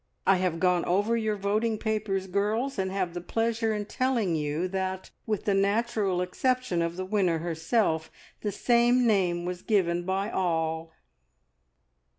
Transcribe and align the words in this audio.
I 0.25 0.37
have 0.37 0.59
gone 0.59 0.83
over 0.85 1.15
your 1.15 1.35
voting 1.35 1.77
papers, 1.77 2.25
girls, 2.25 2.79
and 2.79 2.91
have 2.91 3.13
pleasure 3.27 3.71
in 3.71 3.85
telling 3.85 4.33
you 4.35 4.67
that, 4.69 5.11
with 5.27 5.45
the 5.45 5.53
natural 5.53 6.21
exception 6.23 6.81
of 6.81 6.95
the 6.97 7.05
winner 7.05 7.37
herself, 7.37 8.09
the 8.41 8.51
same 8.51 9.05
name 9.05 9.45
was 9.45 9.61
given 9.61 10.03
by 10.03 10.31
all. 10.31 10.91